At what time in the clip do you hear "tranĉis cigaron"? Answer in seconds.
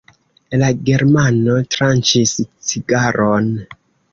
1.75-3.53